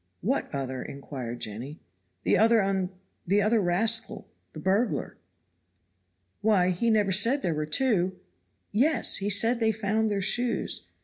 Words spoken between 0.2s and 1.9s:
"What other?" inquired Jenny.